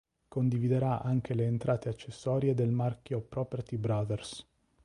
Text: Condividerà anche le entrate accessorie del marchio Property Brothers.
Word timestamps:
Condividerà 0.27 1.03
anche 1.03 1.35
le 1.35 1.45
entrate 1.45 1.87
accessorie 1.87 2.55
del 2.55 2.71
marchio 2.71 3.21
Property 3.21 3.77
Brothers. 3.77 4.43